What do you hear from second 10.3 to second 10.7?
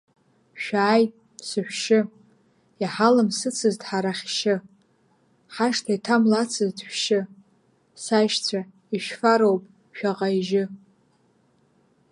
ижьы!